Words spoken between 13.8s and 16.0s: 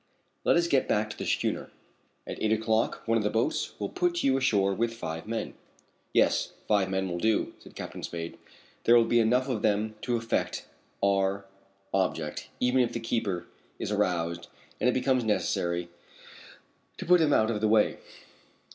aroused and it becomes necessary